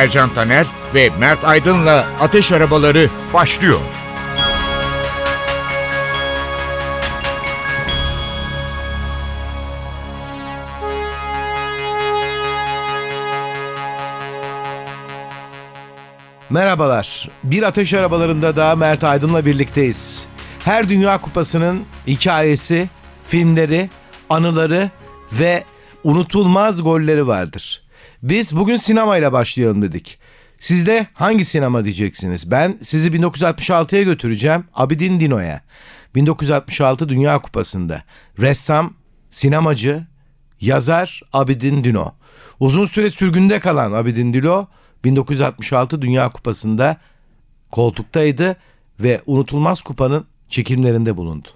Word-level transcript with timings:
Ercan 0.00 0.34
Taner 0.34 0.66
ve 0.94 1.10
Mert 1.18 1.44
Aydın'la 1.44 2.06
Ateş 2.20 2.52
Arabaları 2.52 3.10
başlıyor. 3.34 3.80
Merhabalar. 16.50 17.28
Bir 17.44 17.62
ateş 17.62 17.94
arabalarında 17.94 18.56
da 18.56 18.76
Mert 18.76 19.04
Aydın'la 19.04 19.46
birlikteyiz. 19.46 20.26
Her 20.64 20.88
Dünya 20.88 21.20
Kupası'nın 21.20 21.84
hikayesi, 22.06 22.88
filmleri, 23.24 23.90
anıları 24.30 24.90
ve 25.32 25.64
unutulmaz 26.04 26.82
golleri 26.82 27.26
vardır. 27.26 27.89
Biz 28.22 28.56
bugün 28.56 28.76
sinemayla 28.76 29.32
başlayalım 29.32 29.82
dedik. 29.82 30.18
Siz 30.58 30.86
de 30.86 31.06
hangi 31.14 31.44
sinema 31.44 31.84
diyeceksiniz? 31.84 32.50
Ben 32.50 32.78
sizi 32.82 33.08
1966'ya 33.08 34.02
götüreceğim 34.02 34.64
Abidin 34.74 35.20
Dino'ya. 35.20 35.60
1966 36.14 37.08
Dünya 37.08 37.38
Kupası'nda 37.38 38.02
ressam, 38.40 38.94
sinemacı, 39.30 40.06
yazar 40.60 41.20
Abidin 41.32 41.84
Dino. 41.84 42.14
Uzun 42.60 42.86
süre 42.86 43.10
sürgünde 43.10 43.60
kalan 43.60 43.92
Abidin 43.92 44.34
Dino 44.34 44.66
1966 45.04 46.02
Dünya 46.02 46.28
Kupası'nda 46.28 46.96
koltuktaydı 47.70 48.56
ve 49.00 49.20
unutulmaz 49.26 49.82
kupanın 49.82 50.26
çekimlerinde 50.48 51.16
bulundu. 51.16 51.48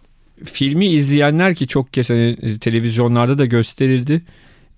Filmi 0.44 0.86
izleyenler 0.86 1.54
ki 1.54 1.66
çok 1.66 1.92
kez 1.92 2.10
hani, 2.10 2.58
televizyonlarda 2.58 3.38
da 3.38 3.44
gösterildi. 3.44 4.22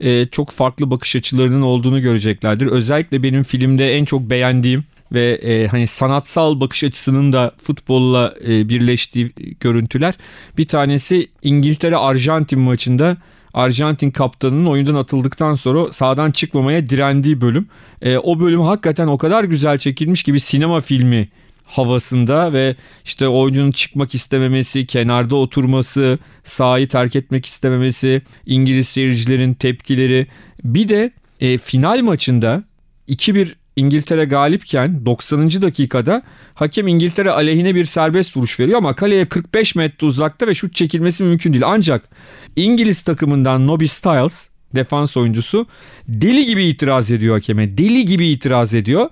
E, 0.00 0.27
çok 0.27 0.50
farklı 0.50 0.91
bakış 0.91 1.16
açılarının 1.16 1.62
olduğunu 1.62 2.00
göreceklerdir. 2.00 2.66
Özellikle 2.66 3.22
benim 3.22 3.42
filmde 3.42 3.92
en 3.92 4.05
çok 4.05 4.30
beğendiğim 4.30 4.84
ve 5.12 5.34
e, 5.34 5.66
hani 5.66 5.86
sanatsal 5.86 6.61
bakış 6.61 6.84
açısının 6.84 7.33
da 7.33 7.53
futbolla 7.58 8.34
e, 8.48 8.69
birleştiği 8.69 9.33
görüntüler. 9.61 10.14
Bir 10.58 10.69
tanesi 10.69 11.28
İngiltere 11.42 11.97
Arjantin 11.97 12.61
maçında 12.61 13.16
Arjantin 13.55 14.11
kaptanının 14.11 14.66
oyundan 14.66 14.94
atıldıktan 14.94 15.55
sonra 15.55 15.92
sağdan 15.92 16.31
çıkmamaya 16.31 16.88
direndiği 16.88 17.41
bölüm. 17.41 17.69
E, 18.03 18.19
o 18.19 18.41
bölüm 18.41 18.60
hakikaten 18.60 19.06
o 19.06 19.19
kadar 19.19 19.44
güzel 19.44 19.78
çekilmiş 19.78 20.22
gibi 20.22 20.41
sinema 20.41 20.81
filmi 20.81 21.28
havasında 21.67 22.53
ve 22.53 22.77
işte 23.05 23.28
oyuncunun 23.28 23.70
çıkmak 23.70 24.14
istememesi, 24.14 24.86
kenarda 24.86 25.36
oturması, 25.36 26.19
sahayı 26.45 26.89
terk 26.89 27.17
etmek 27.17 27.47
istememesi, 27.47 28.22
İngiliz 28.47 28.89
seyircilerin 28.89 29.55
tepkileri. 29.55 30.27
Bir 30.64 30.89
de 30.89 31.12
e, 31.41 31.59
final 31.59 32.00
maçında 32.00 32.64
2-1 33.09 33.53
İngiltere 33.77 34.25
galipken 34.25 35.06
90. 35.06 35.62
dakikada 35.62 36.22
hakem 36.55 36.89
İngiltere 36.89 37.31
aleyhine 37.31 37.75
bir 37.75 37.84
serbest 37.84 38.37
vuruş 38.37 38.60
veriyor 38.60 38.78
ama 38.78 38.97
kaleye 38.97 39.28
45 39.28 39.75
metre 39.75 40.06
uzakta 40.06 40.47
ve 40.47 40.55
şut 40.55 40.75
çekilmesi 40.75 41.22
mümkün 41.22 41.53
değil. 41.53 41.65
Ancak 41.66 42.09
İngiliz 42.56 43.03
takımından 43.03 43.66
Nobby 43.66 43.87
Stiles 43.87 44.49
defans 44.75 45.16
oyuncusu 45.16 45.66
deli 46.09 46.47
gibi 46.47 46.65
itiraz 46.65 47.10
ediyor 47.10 47.34
hakeme. 47.34 47.78
Deli 47.78 48.06
gibi 48.06 48.26
itiraz 48.26 48.75
ediyor. 48.75 49.10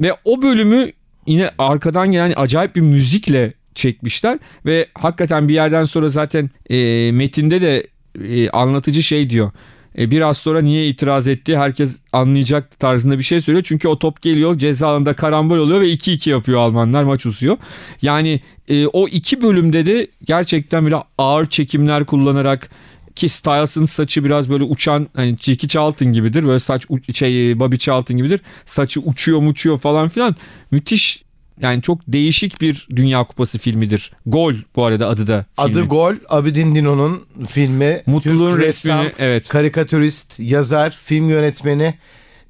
Ve 0.00 0.16
o 0.24 0.42
bölümü 0.42 0.92
yine 1.26 1.50
arkadan 1.58 2.12
gelen 2.12 2.32
acayip 2.36 2.76
bir 2.76 2.80
müzikle 2.80 3.52
çekmişler 3.74 4.38
ve 4.66 4.88
hakikaten 4.94 5.48
bir 5.48 5.54
yerden 5.54 5.84
sonra 5.84 6.08
zaten 6.08 6.50
e, 6.70 7.12
metinde 7.12 7.62
de 7.62 7.86
e, 8.24 8.50
anlatıcı 8.50 9.02
şey 9.02 9.30
diyor. 9.30 9.50
E, 9.98 10.10
biraz 10.10 10.38
sonra 10.38 10.60
niye 10.60 10.88
itiraz 10.88 11.28
etti 11.28 11.56
herkes 11.56 12.00
anlayacak 12.12 12.78
tarzında 12.78 13.18
bir 13.18 13.22
şey 13.22 13.40
söylüyor. 13.40 13.64
Çünkü 13.68 13.88
o 13.88 13.98
top 13.98 14.22
geliyor 14.22 14.58
ceza 14.58 14.88
alanında 14.88 15.14
karambol 15.14 15.58
oluyor 15.58 15.80
ve 15.80 15.92
2-2 15.92 16.30
yapıyor 16.30 16.60
Almanlar 16.60 17.04
maç 17.04 17.26
uzuyor. 17.26 17.56
Yani 18.02 18.40
e, 18.68 18.86
o 18.86 19.08
iki 19.08 19.42
bölümde 19.42 19.86
de 19.86 20.06
gerçekten 20.24 20.84
böyle 20.84 20.96
ağır 21.18 21.46
çekimler 21.46 22.04
kullanarak 22.04 22.70
ki 23.16 23.28
Styles'ın 23.28 23.84
saçı 23.84 24.24
biraz 24.24 24.50
böyle 24.50 24.64
uçan 24.64 25.08
hani 25.14 25.36
Jackie 25.40 25.68
Charlton 25.68 26.12
gibidir. 26.12 26.44
Böyle 26.44 26.60
saç 26.60 26.86
şey 27.14 27.60
Bobby 27.60 27.76
Charlton 27.76 28.16
gibidir. 28.16 28.40
Saçı 28.66 29.00
uçuyor 29.00 29.42
uçuyor 29.42 29.78
falan 29.78 30.08
filan. 30.08 30.36
Müthiş 30.70 31.22
yani 31.60 31.82
çok 31.82 32.00
değişik 32.08 32.60
bir 32.60 32.88
Dünya 32.96 33.24
Kupası 33.24 33.58
filmidir. 33.58 34.12
Gol 34.26 34.54
bu 34.76 34.84
arada 34.84 35.08
adı 35.08 35.26
da. 35.26 35.46
Adı 35.56 35.72
filmin. 35.72 35.88
Gol, 35.88 36.14
Abidin 36.28 36.74
Dino'nun 36.74 37.26
filmi. 37.48 38.02
Mutluluğun 38.06 38.50
Türk 38.50 38.60
resmini, 38.60 39.04
ressam, 39.04 39.12
evet. 39.18 39.48
karikatürist, 39.48 40.38
yazar, 40.38 40.98
film 41.02 41.28
yönetmeni. 41.28 41.94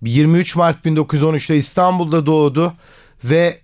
23 0.02 0.56
Mart 0.56 0.84
1913'te 0.86 1.56
İstanbul'da 1.56 2.26
doğdu 2.26 2.74
ve 3.24 3.58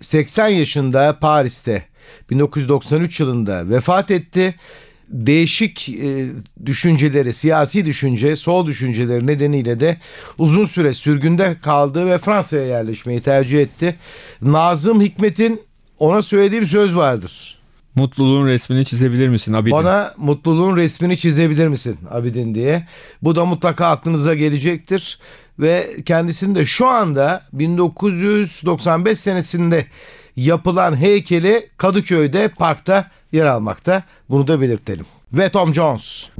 80 0.00 0.48
yaşında 0.48 1.18
Paris'te 1.20 1.84
1993 2.30 3.20
yılında 3.20 3.68
vefat 3.68 4.10
etti. 4.10 4.54
Değişik 5.10 5.88
e, 5.88 6.26
düşünceleri, 6.66 7.32
siyasi 7.32 7.84
düşünce, 7.84 8.36
sol 8.36 8.66
düşünceleri 8.66 9.26
nedeniyle 9.26 9.80
de 9.80 9.96
uzun 10.38 10.66
süre 10.66 10.94
sürgünde 10.94 11.56
kaldı 11.62 12.06
ve 12.06 12.18
Fransa'ya 12.18 12.66
yerleşmeyi 12.66 13.20
tercih 13.20 13.60
etti. 13.60 13.96
Nazım 14.42 15.00
Hikmet'in 15.00 15.60
ona 15.98 16.22
söylediği 16.22 16.60
bir 16.60 16.66
söz 16.66 16.96
vardır. 16.96 17.58
Mutluluğun 17.94 18.46
resmini 18.46 18.84
çizebilir 18.84 19.28
misin 19.28 19.52
Abidin? 19.52 19.76
Bana 19.76 20.14
mutluluğun 20.16 20.76
resmini 20.76 21.18
çizebilir 21.18 21.68
misin 21.68 21.98
Abidin 22.10 22.54
diye. 22.54 22.86
Bu 23.22 23.36
da 23.36 23.44
mutlaka 23.44 23.86
aklınıza 23.86 24.34
gelecektir. 24.34 25.18
Ve 25.58 25.96
kendisinin 26.06 26.54
de 26.54 26.66
şu 26.66 26.86
anda 26.86 27.42
1995 27.52 29.18
senesinde 29.18 29.86
yapılan 30.36 30.96
heykeli 30.96 31.68
Kadıköy'de 31.76 32.48
parkta 32.48 33.10
yer 33.32 33.46
almakta. 33.46 34.02
Bunu 34.30 34.48
da 34.48 34.60
belirtelim. 34.60 35.06
Ve 35.32 35.48
Tom 35.48 35.74
Jones. 35.74 36.30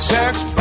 Sex 0.00 0.59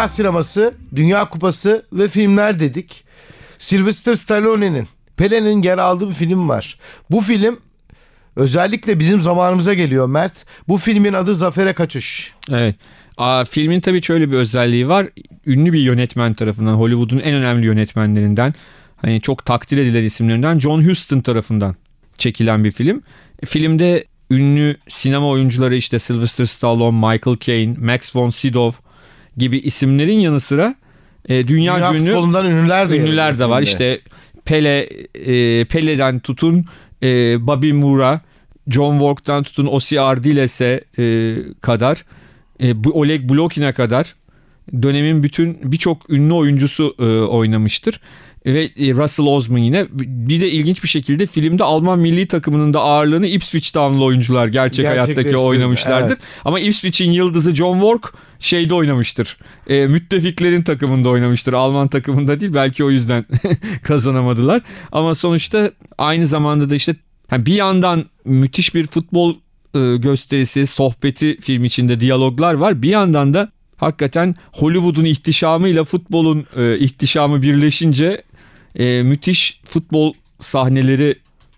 Dünya 0.00 0.08
sineması, 0.08 0.74
Dünya 0.94 1.28
Kupası 1.28 1.86
ve 1.92 2.08
filmler 2.08 2.60
dedik. 2.60 3.04
Sylvester 3.58 4.14
Stallone'nin, 4.14 4.88
Pele'nin 5.16 5.62
yer 5.62 5.78
aldığı 5.78 6.08
bir 6.08 6.14
film 6.14 6.48
var. 6.48 6.78
Bu 7.10 7.20
film 7.20 7.60
özellikle 8.36 8.98
bizim 8.98 9.22
zamanımıza 9.22 9.74
geliyor 9.74 10.06
Mert. 10.06 10.46
Bu 10.68 10.78
filmin 10.78 11.12
adı 11.12 11.34
Zafer'e 11.34 11.72
Kaçış. 11.72 12.32
Evet. 12.50 12.76
Aa, 13.16 13.44
filmin 13.44 13.80
tabii 13.80 14.02
şöyle 14.02 14.30
bir 14.30 14.36
özelliği 14.36 14.88
var. 14.88 15.06
Ünlü 15.46 15.72
bir 15.72 15.80
yönetmen 15.80 16.34
tarafından, 16.34 16.74
Hollywood'un 16.74 17.18
en 17.18 17.34
önemli 17.34 17.66
yönetmenlerinden, 17.66 18.54
hani 18.96 19.20
çok 19.20 19.46
takdir 19.46 19.78
edilen 19.78 20.04
isimlerinden 20.04 20.58
John 20.58 20.88
Huston 20.88 21.20
tarafından 21.20 21.76
çekilen 22.18 22.64
bir 22.64 22.70
film. 22.70 23.02
Filmde 23.44 24.04
ünlü 24.30 24.76
sinema 24.88 25.28
oyuncuları 25.28 25.76
işte 25.76 25.98
Sylvester 25.98 26.46
Stallone, 26.46 26.96
Michael 26.96 27.36
Caine, 27.40 27.76
Max 27.78 28.16
von 28.16 28.30
Sydow 28.30 28.89
gibi 29.36 29.58
isimlerin 29.58 30.18
yanı 30.18 30.40
sıra 30.40 30.74
e, 31.28 31.48
dünya, 31.48 31.76
Dünya 31.76 31.94
ünlü 31.94 32.10
futbolundan 32.10 32.50
ünlüler 32.50 32.90
de 32.90 32.96
ünlüler 32.98 33.38
de 33.38 33.48
var. 33.48 33.62
İşte 33.62 34.00
Pele, 34.44 34.88
e, 35.14 35.64
Pele'den 35.64 36.18
tutun 36.18 36.64
e, 37.02 37.06
Bobby 37.46 37.72
Moore'a, 37.72 38.20
John 38.68 38.98
Walk'tan 38.98 39.42
tutun 39.42 39.66
Osi 39.66 40.00
Ardiles'e 40.00 40.84
e, 40.98 41.36
kadar, 41.60 42.04
e, 42.62 42.84
bu 42.84 42.90
Oleg 42.90 43.30
Blokin'e 43.30 43.72
kadar 43.72 44.14
dönemin 44.82 45.22
bütün 45.22 45.72
birçok 45.72 46.10
ünlü 46.10 46.32
oyuncusu 46.32 46.94
e, 46.98 47.04
oynamıştır. 47.04 48.00
Ve 48.46 48.62
e, 48.62 48.94
Russell 48.94 49.26
Osman 49.26 49.58
yine 49.58 49.86
bir 49.92 50.40
de 50.40 50.50
ilginç 50.50 50.82
bir 50.82 50.88
şekilde 50.88 51.26
filmde 51.26 51.64
Alman 51.64 51.98
milli 51.98 52.28
takımının 52.28 52.74
da 52.74 52.80
ağırlığını 52.80 53.26
Ipswich 53.26 53.72
Town'lu 53.72 54.04
oyuncular 54.04 54.46
gerçek 54.46 54.86
hayattaki 54.86 55.36
oynamışlardır. 55.36 56.08
evet. 56.08 56.18
Ama 56.44 56.60
Ipswich'in 56.60 57.10
yıldızı 57.10 57.54
John 57.54 57.74
Walk 57.74 58.14
şeyde 58.38 58.74
oynamıştır. 58.74 59.36
E, 59.66 59.86
müttefiklerin 59.86 60.62
takımında 60.62 61.08
oynamıştır. 61.08 61.52
Alman 61.52 61.88
takımında 61.88 62.40
değil. 62.40 62.54
Belki 62.54 62.84
o 62.84 62.90
yüzden 62.90 63.24
kazanamadılar. 63.82 64.62
Ama 64.92 65.14
sonuçta 65.14 65.70
aynı 65.98 66.26
zamanda 66.26 66.70
da 66.70 66.74
işte 66.74 66.96
bir 67.32 67.54
yandan 67.54 68.04
müthiş 68.24 68.74
bir 68.74 68.86
futbol 68.86 69.34
e, 69.74 69.96
gösterisi, 69.96 70.66
sohbeti 70.66 71.40
film 71.40 71.64
içinde 71.64 72.00
diyaloglar 72.00 72.54
var. 72.54 72.82
Bir 72.82 72.88
yandan 72.88 73.34
da 73.34 73.52
hakikaten 73.76 74.34
Hollywood'un 74.52 75.04
ihtişamıyla 75.04 75.84
futbolun 75.84 76.46
e, 76.56 76.78
ihtişamı 76.78 77.42
birleşince 77.42 78.22
e, 78.76 79.02
müthiş 79.02 79.60
futbol 79.64 80.12
sahneleri 80.40 81.14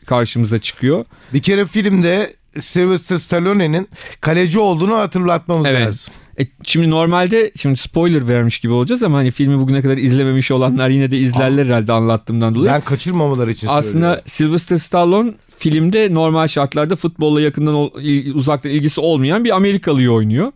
karşımıza 0.07 0.59
çıkıyor. 0.59 1.05
Bir 1.33 1.43
kere 1.43 1.67
filmde 1.67 2.35
Sylvester 2.59 3.17
Stallone'nin 3.17 3.89
kaleci 4.21 4.59
olduğunu 4.59 4.95
hatırlatmamız 4.97 5.67
Evet. 5.67 5.87
lazım. 5.87 6.15
E, 6.41 6.47
şimdi 6.65 6.91
normalde 6.91 7.53
şimdi 7.57 7.77
spoiler 7.77 8.29
vermiş 8.29 8.59
gibi 8.59 8.73
olacağız 8.73 9.03
ama 9.03 9.19
hani 9.19 9.31
filmi 9.31 9.59
bugüne 9.59 9.83
kadar 9.83 9.97
izlememiş 9.97 10.51
olanlar 10.51 10.89
yine 10.89 11.11
de 11.11 11.19
izlerler 11.19 11.67
herhalde 11.67 11.93
anlattığımdan 11.93 12.55
dolayı. 12.55 12.73
Ben 12.73 12.81
kaçırmamaları 12.81 13.51
için 13.53 13.67
Aslında 13.71 14.07
söylüyorum. 14.07 14.23
Sylvester 14.27 14.79
Stallone 14.79 15.33
filmde 15.59 16.15
normal 16.15 16.49
şartlarda 16.49 16.97
futbolla 16.97 17.41
yakından 17.41 17.91
uzaktan 18.35 18.71
ilgisi 18.71 19.01
olmayan 19.01 19.45
bir 19.45 19.57
Amerikalıyı 19.57 20.13
oynuyor. 20.13 20.53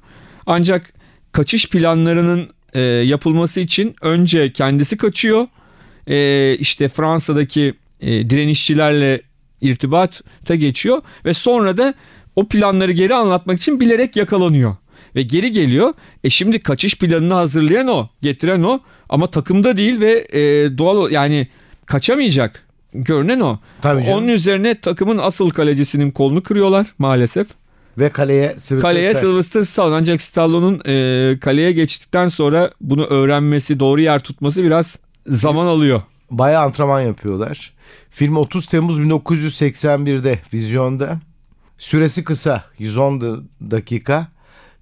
Ancak 0.46 0.92
kaçış 1.32 1.68
planlarının 1.68 2.50
e, 2.72 2.80
yapılması 2.80 3.60
için 3.60 3.94
önce 4.02 4.52
kendisi 4.52 4.96
kaçıyor. 4.96 5.46
E, 6.06 6.56
işte 6.60 6.88
Fransa'daki 6.88 7.74
e, 8.00 8.30
direnişçilerle 8.30 9.22
irtibata 9.60 10.54
geçiyor 10.54 11.02
ve 11.24 11.34
sonra 11.34 11.76
da 11.76 11.94
o 12.36 12.48
planları 12.48 12.92
geri 12.92 13.14
anlatmak 13.14 13.58
için 13.58 13.80
bilerek 13.80 14.16
yakalanıyor. 14.16 14.76
Ve 15.14 15.22
geri 15.22 15.52
geliyor. 15.52 15.94
E 16.24 16.30
şimdi 16.30 16.58
kaçış 16.58 16.98
planını 16.98 17.34
hazırlayan 17.34 17.88
o, 17.88 18.08
getiren 18.22 18.62
o 18.62 18.80
ama 19.08 19.30
takımda 19.30 19.76
değil 19.76 20.00
ve 20.00 20.26
e, 20.32 20.40
doğal 20.78 21.10
yani 21.10 21.48
kaçamayacak. 21.86 22.66
Görünen 22.94 23.40
o. 23.40 23.58
Tabii 23.82 24.04
canım. 24.04 24.18
Onun 24.18 24.28
üzerine 24.28 24.80
takımın 24.80 25.18
asıl 25.18 25.50
kalecisinin 25.50 26.10
kolunu 26.10 26.42
kırıyorlar 26.42 26.86
maalesef. 26.98 27.48
Ve 27.98 28.08
kaleye 28.10 28.48
Sylvester 28.58 28.80
Kaleye 28.80 29.14
Sylvester 29.14 29.62
Stallone 29.62 29.96
ancak 29.96 30.22
Stallone'un 30.22 30.80
e, 30.86 31.38
kaleye 31.40 31.72
geçtikten 31.72 32.28
sonra 32.28 32.70
bunu 32.80 33.04
öğrenmesi, 33.04 33.80
doğru 33.80 34.00
yer 34.00 34.20
tutması 34.20 34.62
biraz 34.62 34.98
zaman 35.28 35.66
alıyor. 35.66 36.02
bayağı 36.30 36.62
antrenman 36.64 37.00
yapıyorlar. 37.00 37.72
Film 38.10 38.36
30 38.36 38.66
Temmuz 38.66 39.00
1981'de 39.00 40.38
vizyonda. 40.54 41.20
Süresi 41.78 42.24
kısa 42.24 42.64
110 42.78 43.20
da- 43.20 43.40
dakika. 43.70 44.28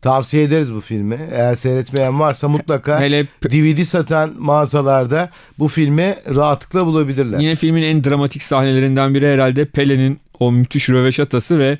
Tavsiye 0.02 0.42
ederiz 0.44 0.74
bu 0.74 0.80
filmi. 0.80 1.28
Eğer 1.32 1.54
seyretmeyen 1.54 2.20
varsa 2.20 2.48
mutlaka 2.48 3.00
Hele 3.00 3.26
DVD 3.42 3.84
satan 3.84 4.34
mağazalarda 4.38 5.30
bu 5.58 5.68
filmi 5.68 6.16
rahatlıkla 6.34 6.86
bulabilirler. 6.86 7.38
yine 7.40 7.56
filmin 7.56 7.82
en 7.82 8.04
dramatik 8.04 8.42
sahnelerinden 8.42 9.14
biri 9.14 9.28
herhalde 9.28 9.64
Pele'nin 9.64 10.20
o 10.40 10.52
müthiş 10.52 10.88
röveşatası 10.88 11.58
ve 11.58 11.78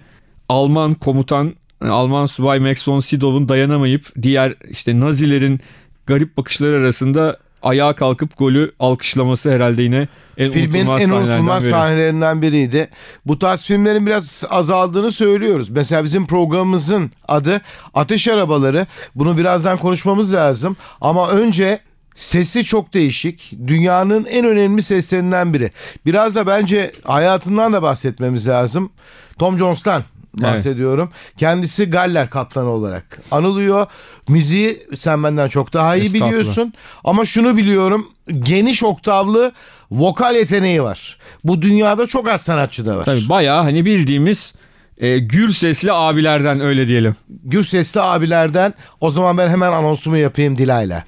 Alman 0.49 0.95
komutan 0.95 1.55
Alman 1.81 2.27
subay 2.27 2.61
Max 2.61 2.89
von 2.89 3.01
Sydow'un 3.01 3.49
dayanamayıp 3.49 4.23
diğer 4.23 4.55
işte 4.71 5.01
Nazilerin 5.01 5.61
garip 6.07 6.37
bakışları 6.37 6.77
arasında 6.77 7.37
ayağa 7.65 7.95
kalkıp 7.95 8.39
golü 8.39 8.73
alkışlaması 8.81 9.51
herhalde 9.53 9.83
yine 9.83 10.09
en 10.39 10.51
Filmin 10.51 10.87
unutulmaz 10.87 11.03
en 11.03 11.11
unutulmaz 11.11 11.63
biri. 11.65 11.71
sahnelerinden 11.71 12.43
biriydi. 12.43 12.89
Bu 13.27 13.39
tarz 13.39 13.63
filmlerin 13.63 14.07
biraz 14.07 14.45
azaldığını 14.51 15.13
söylüyoruz. 15.13 15.69
Mesela 15.69 16.05
bizim 16.05 16.27
programımızın 16.27 17.11
adı 17.29 17.61
Ateş 17.95 18.29
Arabaları. 18.29 18.87
Bunu 19.15 19.39
birazdan 19.39 19.79
konuşmamız 19.79 20.33
lazım. 20.35 20.77
Ama 21.01 21.31
önce 21.31 21.81
sesi 22.17 22.65
çok 22.65 22.95
değişik. 22.95 23.53
Dünyanın 23.67 24.25
en 24.25 24.47
önemli 24.47 24.83
seslerinden 24.83 25.55
biri. 25.55 25.71
Biraz 26.07 26.35
da 26.35 26.47
bence 26.47 26.93
hayatından 27.05 27.73
da 27.73 27.83
bahsetmemiz 27.83 28.49
lazım. 28.49 28.91
Tom 29.39 29.59
Jones'tan 29.59 30.03
bahsediyorum. 30.43 31.11
Kendisi 31.39 31.85
Galler 31.91 32.31
kaptanı 32.31 32.69
olarak 32.69 33.21
anılıyor. 33.31 33.87
Müziği 34.29 34.87
sen 34.97 35.23
benden 35.23 35.49
çok 35.49 35.73
daha 35.73 35.97
iyi 35.97 36.15
biliyorsun. 36.15 36.73
Ama 37.05 37.25
şunu 37.25 37.57
biliyorum. 37.57 38.09
Geniş 38.39 38.83
oktavlı 38.83 39.53
vokal 39.91 40.35
yeteneği 40.35 40.83
var. 40.83 41.19
Bu 41.45 41.63
dünyada 41.63 42.07
çok 42.07 42.29
az 42.29 42.43
sanatçıda 42.43 42.97
var. 42.97 43.05
Tabii 43.05 43.29
bayağı 43.29 43.63
hani 43.63 43.85
bildiğimiz 43.85 44.55
e, 44.99 45.19
gür 45.19 45.53
sesli 45.53 45.93
abilerden 45.93 46.61
öyle 46.61 46.89
diyelim. 46.89 47.17
Gür 47.45 47.65
sesli 47.65 48.01
abilerden 48.01 48.75
o 49.01 49.11
zaman 49.11 49.39
ben 49.39 49.49
hemen 49.49 49.73
anonsumu 49.73 50.17
yapayım 50.17 50.59
Dilay'la. 50.59 51.05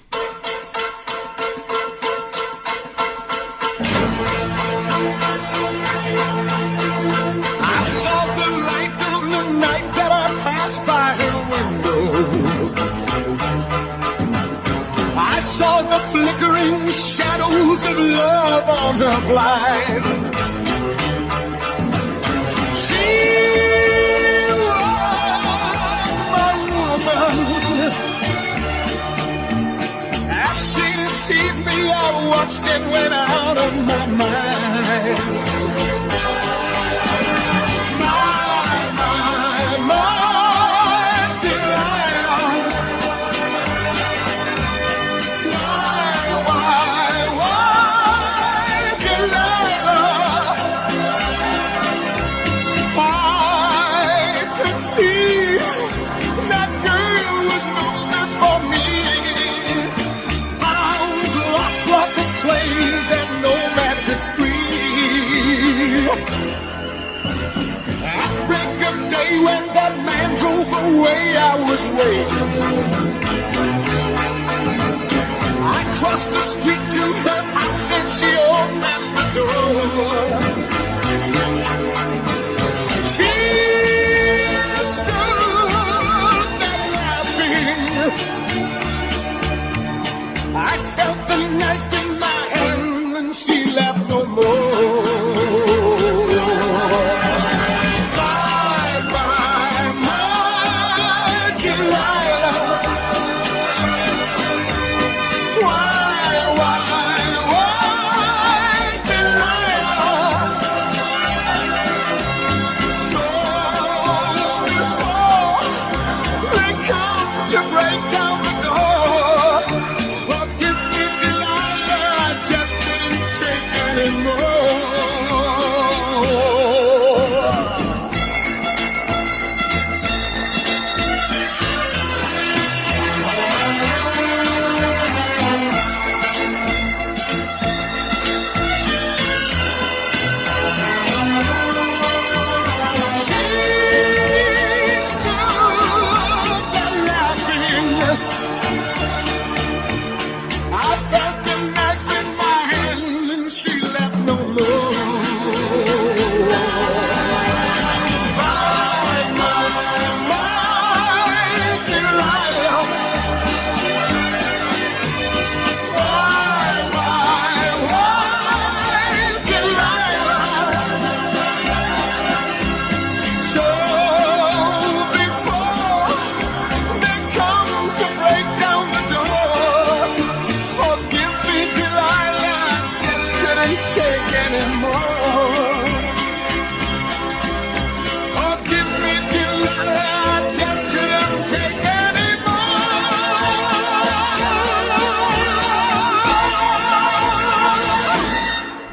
Shadows 17.76 17.86
of 17.86 17.98
love 17.98 18.68
on 18.68 18.94
her 18.96 19.20
blind. 19.28 20.04
She 22.76 23.06
was 24.60 26.16
my 26.32 26.52
woman. 26.78 27.92
As 30.30 30.56
she 30.72 30.86
deceived 30.96 31.58
me, 31.66 31.90
I 31.90 32.28
watched 32.28 32.64
and 32.64 32.90
went 32.90 33.14
out 33.14 33.58
of 33.58 33.72
my 33.86 34.06
mind. 34.06 34.55
I. 71.96 72.26
I 75.78 75.96
crossed 75.98 76.30
the 76.30 76.40
street 76.40 76.84
to 76.96 77.04
her 77.24 77.42
house 77.56 77.90
and 77.90 78.10
she 78.10 78.30
opened 78.36 78.85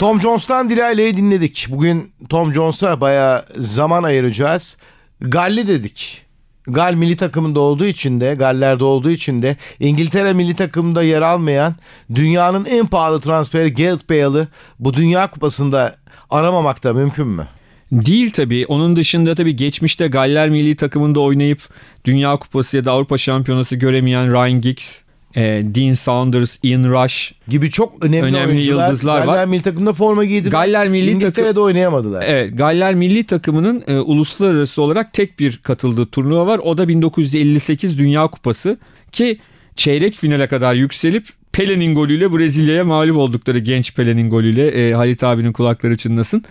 Tom 0.04 0.22
Jones'tan 0.22 0.70
Dilay'ı 0.70 1.16
dinledik. 1.16 1.68
Bugün 1.70 2.12
Tom 2.30 2.54
Jones'a 2.54 3.02
bayağı 3.02 3.46
zaman 3.56 4.04
ayıracağız. 4.04 4.78
Galli 5.22 5.68
dedik. 5.68 6.26
Gal 6.68 6.94
milli 6.94 7.18
takımında 7.18 7.60
olduğu 7.60 7.86
için 7.86 8.22
de, 8.22 8.36
Galler'de 8.36 8.84
olduğu 8.84 9.10
için 9.10 9.42
de 9.42 9.58
İngiltere 9.80 10.34
milli 10.34 10.56
takımında 10.56 11.04
yer 11.04 11.22
almayan 11.22 11.76
dünyanın 12.16 12.66
en 12.66 12.88
pahalı 12.88 13.22
transferi 13.22 13.74
Gareth 13.74 14.10
Bale'ı 14.10 14.48
bu 14.80 14.94
Dünya 14.94 15.32
Kupası'nda 15.32 15.96
aramamak 16.30 16.84
da 16.84 16.94
mümkün 16.94 17.28
mü? 17.28 17.48
Değil 17.92 18.32
tabii. 18.32 18.66
Onun 18.68 18.96
dışında 18.96 19.36
tabii 19.36 19.56
geçmişte 19.56 20.08
Galler 20.08 20.50
milli 20.50 20.76
takımında 20.76 21.20
oynayıp 21.20 21.62
Dünya 22.06 22.38
Kupası 22.38 22.78
ya 22.78 22.86
da 22.86 22.92
Avrupa 22.92 23.18
Şampiyonası 23.18 23.76
göremeyen 23.76 24.32
Ryan 24.32 24.62
Giggs, 24.62 25.02
e, 25.36 25.42
Dean 25.76 25.94
Saunders, 25.94 26.58
Ian 26.64 26.84
Rush. 26.84 27.34
Gibi 27.48 27.70
çok 27.70 28.06
önemli, 28.06 28.26
Önemli 28.28 28.48
oyuncular 28.54 28.88
yıldızlar 28.88 29.20
var. 29.20 29.26
Galler 29.26 29.46
milli 29.46 29.62
takımında 29.62 29.94
forma 29.94 30.26
giydiler. 30.26 30.52
Galler 30.52 30.88
milli 30.88 31.12
İngiltere'de 31.12 31.50
takım- 31.50 31.64
oynayamadılar. 31.64 32.24
Evet, 32.28 32.58
Galler 32.58 32.96
milli 32.96 33.24
takımının 33.24 33.84
e, 33.88 34.00
uluslararası 34.00 34.82
olarak 34.82 35.14
tek 35.14 35.40
bir 35.40 35.58
katıldığı 35.58 36.06
turnuva 36.06 36.48
var. 36.48 36.60
O 36.64 36.78
da 36.78 36.88
1958 36.88 37.98
Dünya 38.00 38.28
Kupası 38.28 38.78
ki 39.12 39.40
çeyrek 39.76 40.16
finale 40.16 40.48
kadar 40.48 40.74
yükselip 40.74 41.28
Pele'nin 41.52 41.96
golüyle 41.96 42.34
Brezilya'ya 42.38 42.84
mağlup 42.84 43.18
oldukları 43.18 43.60
genç 43.60 43.96
Pele'nin 43.96 44.30
golüyle 44.30 44.68
e, 44.68 44.94
Halit 44.94 45.24
abinin 45.24 45.54
kulakları 45.54 45.98
çınlasın. 45.98 46.44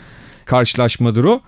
Karşılaşmadır 0.45 1.25
o. 1.25 1.41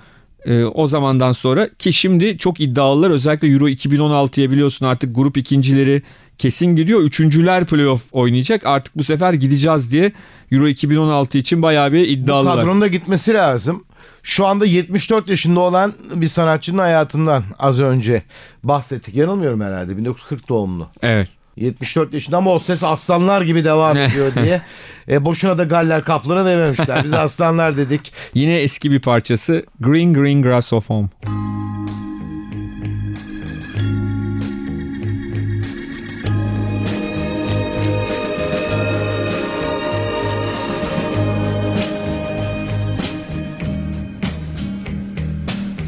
E, 0.44 0.64
o 0.64 0.86
zamandan 0.86 1.32
sonra 1.32 1.68
ki 1.68 1.92
şimdi 1.92 2.38
çok 2.38 2.60
iddialılar 2.60 3.10
özellikle 3.10 3.48
Euro 3.48 3.68
2016'ya 3.68 4.50
biliyorsun 4.50 4.86
artık 4.86 5.16
grup 5.16 5.36
ikincileri 5.36 6.02
kesin 6.38 6.76
gidiyor. 6.76 7.00
Üçüncüler 7.00 7.66
playoff 7.66 8.02
oynayacak. 8.12 8.66
Artık 8.66 8.98
bu 8.98 9.04
sefer 9.04 9.32
gideceğiz 9.32 9.92
diye 9.92 10.12
Euro 10.52 10.68
2016 10.68 11.38
için 11.38 11.62
bayağı 11.62 11.92
bir 11.92 12.00
Bu 12.00 12.04
iddialılar. 12.10 12.56
kadronun 12.56 12.80
da 12.80 12.86
gitmesi 12.86 13.34
lazım. 13.34 13.84
Şu 14.22 14.46
anda 14.46 14.66
74 14.66 15.28
yaşında 15.28 15.60
olan 15.60 15.92
bir 16.14 16.26
sanatçının 16.26 16.78
hayatından 16.78 17.44
az 17.58 17.80
önce 17.80 18.22
bahsettik. 18.62 19.14
Yanılmıyorum 19.14 19.60
herhalde 19.60 19.96
1940 19.96 20.48
doğumlu. 20.48 20.88
Evet. 21.02 21.28
74 21.56 22.14
yaşında 22.14 22.36
ama 22.36 22.52
o 22.52 22.58
ses 22.58 22.82
aslanlar 22.82 23.42
gibi 23.42 23.64
devam 23.64 23.96
ediyor 23.96 24.34
diye. 24.34 24.62
E, 25.08 25.24
boşuna 25.24 25.58
da 25.58 25.64
Galler 25.64 26.04
Kaplan'a 26.04 26.46
dememişler. 26.46 27.04
Biz 27.04 27.12
aslanlar 27.12 27.76
dedik. 27.76 28.12
Yine 28.34 28.60
eski 28.60 28.90
bir 28.90 29.00
parçası 29.00 29.64
Green 29.80 30.12
Green 30.12 30.42
Grass 30.42 30.72
of 30.72 30.90
Home. 30.90 31.08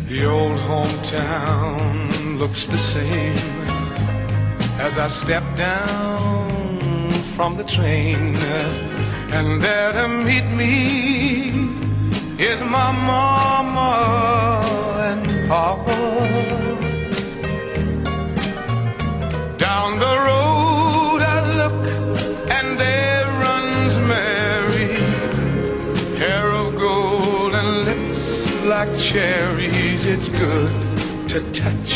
The 0.09 0.29
old 0.29 0.59
hometown 0.59 2.39
looks 2.39 2.67
the 2.67 2.79
same 2.79 3.56
as 4.79 4.99
I 4.99 5.09
step 5.09 5.45
down 5.57 7.11
from 7.35 7.57
the 7.57 7.65
train. 7.65 8.37
And 9.37 9.61
there 9.61 9.93
to 9.93 10.09
meet 10.09 10.47
me 10.63 11.49
is 12.39 12.61
my 12.63 12.91
mama 13.11 13.91
and 15.11 15.49
papa. 15.49 15.97
Down 19.59 19.99
the 19.99 20.17
road 20.29 21.21
I 21.37 21.39
look 21.61 21.83
and 22.57 22.69
there 22.79 23.27
runs 23.45 23.95
Mary 24.13 24.93
hair 26.21 26.51
of 26.63 26.77
gold 26.79 27.55
and 27.55 27.71
lips 27.85 28.25
like 28.73 28.93
cherries. 28.99 30.05
It's 30.05 30.29
good 30.29 30.73
to 31.31 31.39
touch 31.53 31.96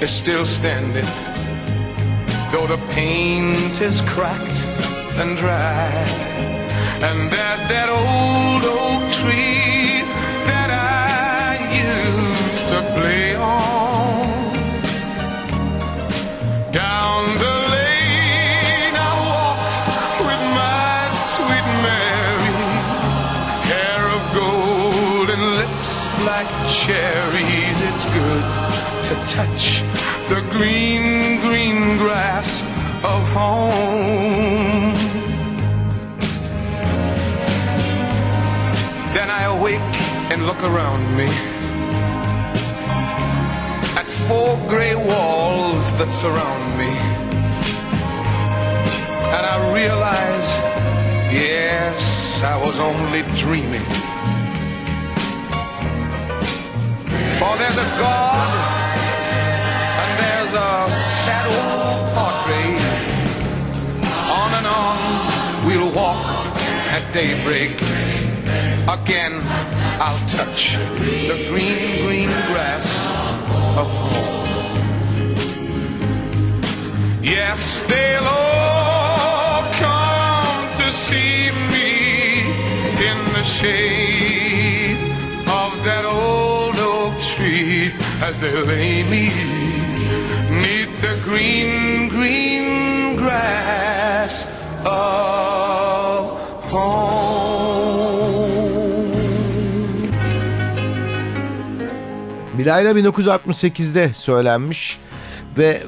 is 0.00 0.10
still 0.12 0.46
standing, 0.46 1.04
though 2.52 2.68
the 2.68 2.78
paint 2.92 3.80
is 3.80 4.00
cracked 4.02 4.62
and 5.18 5.36
dry. 5.36 5.90
And 7.02 7.30
there's 7.32 7.62
that 7.72 7.88
old 7.88 8.62
oak 8.64 9.02
tree 9.18 10.02
that 10.46 10.70
I 10.70 11.58
used 11.90 12.66
to 12.70 12.78
play 12.94 13.34
on. 13.34 14.52
Down 16.70 17.24
the 17.44 17.56
lane 17.74 18.94
I 18.94 19.12
walk 19.30 19.60
with 20.28 20.44
my 20.58 21.10
sweet 21.32 21.68
Mary, 21.86 22.56
hair 23.70 24.02
of 24.16 24.22
gold 24.38 25.28
and 25.30 25.44
lips 25.56 25.92
like 26.24 26.50
cherries. 26.70 27.78
It's 27.88 28.04
good 28.14 28.44
to 29.08 29.14
touch 29.26 29.87
the 30.28 30.42
green, 30.50 31.40
green 31.40 31.96
grass 31.96 32.60
of 33.02 33.22
home. 33.32 34.92
Then 39.14 39.30
I 39.30 39.44
awake 39.44 39.94
and 40.30 40.44
look 40.46 40.62
around 40.62 41.16
me 41.16 41.28
at 43.96 44.04
four 44.28 44.58
gray 44.68 44.94
walls 44.94 45.96
that 45.96 46.10
surround 46.10 46.78
me. 46.78 46.92
And 49.34 49.46
I 49.54 49.56
realize, 49.72 50.48
yes, 51.32 52.42
I 52.42 52.58
was 52.58 52.78
only 52.78 53.22
dreaming. 53.34 53.88
For 57.38 57.56
there's 57.56 57.78
a 57.78 57.88
God 57.96 58.37
daybreak. 67.12 67.80
Again 68.88 69.40
I'll 70.00 70.28
touch 70.28 70.76
the 71.26 71.46
green, 71.50 72.06
green 72.06 72.28
grass 72.46 72.86
of 73.76 73.88
home. 73.88 74.38
Yes, 77.22 77.82
they'll 77.88 78.24
all 78.24 79.62
come 79.74 80.76
to 80.78 80.90
see 80.90 81.50
me 81.72 82.40
in 83.10 83.18
the 83.32 83.42
shade 83.42 84.98
of 85.48 85.72
that 85.84 86.04
old 86.04 86.76
oak 86.78 87.14
tree 87.34 87.92
as 88.22 88.38
they 88.38 88.52
lay 88.52 89.02
me 89.02 89.24
neath 90.62 91.02
the 91.02 91.18
green, 91.24 92.08
green 92.08 93.16
grass 93.16 94.46
of. 94.84 96.07
Bilayla 102.58 102.92
1968'de 102.92 104.10
söylenmiş 104.14 104.98
ve 105.58 105.78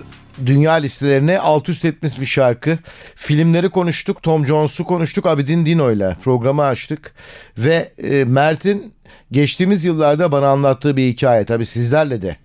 dünya 0.47 0.73
listelerine 0.73 1.39
alt 1.39 1.69
üst 1.69 1.85
etmiş 1.85 2.21
bir 2.21 2.27
şarkı. 2.27 2.79
Filmleri 3.17 3.71
konuştuk, 3.71 4.23
Tom 4.23 4.47
Jones'u 4.47 4.85
konuştuk, 4.85 5.27
Abidin 5.27 5.67
Dino'yla 5.67 6.17
programı 6.23 6.65
açtık. 6.65 7.15
Ve 7.59 7.93
e, 8.03 8.25
Mert'in 8.25 8.93
geçtiğimiz 9.33 9.85
yıllarda 9.85 10.33
bana 10.33 10.49
anlattığı 10.49 10.97
bir 10.97 11.09
hikaye. 11.09 11.45
Tabii 11.45 11.67
sizlerle 11.67 12.23
de 12.23 12.37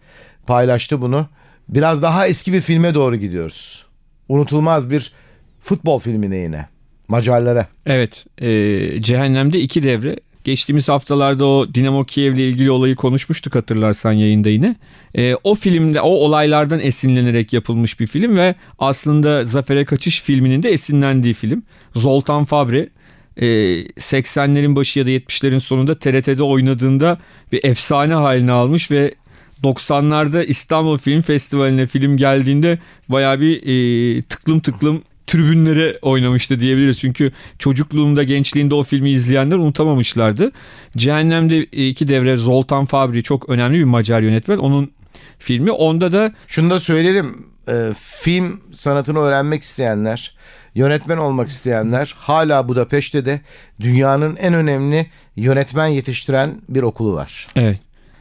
paylaştı 0.47 1.01
bunu. 1.01 1.27
Biraz 1.69 2.01
daha 2.01 2.27
eski 2.27 2.53
bir 2.53 2.61
filme 2.61 2.93
doğru 2.93 3.15
gidiyoruz. 3.15 3.85
Unutulmaz 4.29 4.89
bir 4.89 5.13
futbol 5.61 5.99
filmine 5.99 6.37
yine. 6.37 6.74
Macarlara. 7.07 7.67
Evet, 7.85 8.25
e, 8.41 9.01
Cehennem'de 9.01 9.59
iki 9.59 9.83
devre. 9.83 10.15
Geçtiğimiz 10.43 10.89
haftalarda 10.89 11.45
o 11.45 11.73
Dinamo 11.73 12.03
Kiev'le 12.03 12.37
ilgili 12.37 12.71
olayı 12.71 12.95
konuşmuştuk 12.95 13.55
hatırlarsan 13.55 14.11
yayında 14.11 14.49
yine. 14.49 14.75
E, 15.15 15.35
o 15.43 15.55
filmde 15.55 16.01
o 16.01 16.09
olaylardan 16.09 16.79
esinlenerek 16.79 17.53
yapılmış 17.53 17.99
bir 17.99 18.07
film 18.07 18.37
ve 18.37 18.55
aslında 18.79 19.45
Zafer'e 19.45 19.85
Kaçış 19.85 20.21
filminin 20.21 20.63
de 20.63 20.69
esinlendiği 20.69 21.33
film. 21.33 21.63
Zoltan 21.95 22.45
Fabre 22.45 22.89
e, 23.37 23.45
80'lerin 23.85 24.75
başı 24.75 24.99
ya 24.99 25.05
da 25.05 25.09
70'lerin 25.09 25.59
sonunda 25.59 25.99
TRT'de 25.99 26.43
oynadığında 26.43 27.17
bir 27.51 27.63
efsane 27.63 28.13
haline 28.13 28.51
almış 28.51 28.91
ve 28.91 29.15
90'larda 29.63 30.45
İstanbul 30.45 30.97
Film 30.97 31.21
Festivali'ne 31.21 31.87
film 31.87 32.17
geldiğinde 32.17 32.79
baya 33.09 33.39
bir 33.39 33.61
e, 33.63 34.21
tıklım 34.21 34.59
tıklım 34.59 35.03
tribünlere 35.27 35.99
oynamıştı 36.01 36.59
diyebiliriz. 36.59 36.99
Çünkü 36.99 37.31
çocukluğumda, 37.59 38.23
gençliğinde 38.23 38.75
o 38.75 38.83
filmi 38.83 39.09
izleyenler 39.11 39.57
unutamamışlardı. 39.57 40.51
Cehennem'de 40.97 41.63
iki 41.63 42.07
devre 42.07 42.37
Zoltan 42.37 42.85
Fabri 42.85 43.23
çok 43.23 43.49
önemli 43.49 43.79
bir 43.79 43.83
Macar 43.83 44.21
yönetmen. 44.21 44.57
Onun 44.57 44.91
filmi. 45.39 45.71
Onda 45.71 46.13
da 46.13 46.33
Şunu 46.47 46.69
da 46.69 46.79
söyleyelim. 46.79 47.45
e, 47.67 47.73
film 48.21 48.61
sanatını 48.73 49.19
öğrenmek 49.19 49.61
isteyenler, 49.63 50.35
yönetmen 50.75 51.17
olmak 51.17 51.47
isteyenler 51.47 52.15
hala 52.17 52.67
Budapeşte 52.67 53.25
de 53.25 53.41
dünyanın 53.79 54.35
en 54.35 54.53
önemli 54.53 55.07
yönetmen 55.35 55.87
yetiştiren 55.87 56.61
bir 56.69 56.81
okulu 56.83 57.13
var. 57.15 57.47
evet 57.55 57.79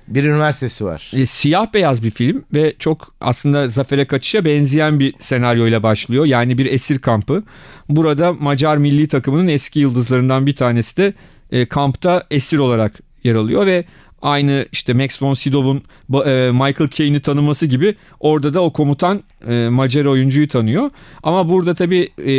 Bir 0.08 0.24
üniversitesi 0.24 0.84
var. 0.84 1.10
E, 1.14 1.26
siyah 1.26 1.74
beyaz 1.74 2.02
bir 2.02 2.10
film 2.10 2.44
ve 2.54 2.74
çok 2.78 3.14
aslında 3.20 3.68
Zafer'e 3.68 4.04
Kaçış'a 4.04 4.44
benzeyen 4.44 5.00
bir 5.00 5.14
senaryoyla 5.18 5.82
başlıyor. 5.82 6.24
Yani 6.24 6.58
bir 6.58 6.66
esir 6.66 6.98
kampı. 6.98 7.42
Burada 7.88 8.32
Macar 8.32 8.76
milli 8.76 9.08
takımının 9.08 9.48
eski 9.48 9.80
yıldızlarından 9.80 10.46
bir 10.46 10.56
tanesi 10.56 10.96
de 10.96 11.14
e, 11.52 11.66
kampta 11.66 12.26
esir 12.30 12.58
olarak 12.58 13.00
yer 13.24 13.34
alıyor 13.34 13.66
ve 13.66 13.84
Aynı 14.24 14.66
işte 14.72 14.92
Max 14.94 15.22
von 15.22 15.34
Sydow'un 15.34 15.82
e, 16.24 16.50
Michael 16.50 16.90
Caine'i 16.90 17.20
tanıması 17.20 17.66
gibi 17.66 17.94
orada 18.20 18.54
da 18.54 18.60
o 18.60 18.72
komutan 18.72 19.22
e, 19.46 19.68
Macar 19.68 20.04
oyuncuyu 20.04 20.48
tanıyor. 20.48 20.90
Ama 21.22 21.48
burada 21.48 21.74
tabii 21.74 22.08
e, 22.18 22.32